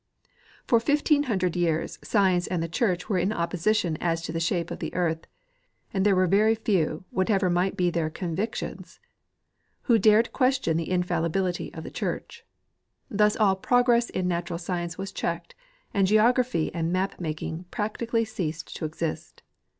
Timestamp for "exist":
18.85-19.43